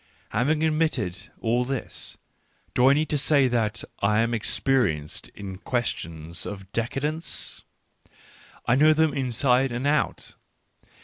[0.29, 2.17] Having admitted all this,
[2.73, 7.61] do I need to say that I am experienced in questions of decadence?
[8.65, 10.33] I know them inside and out.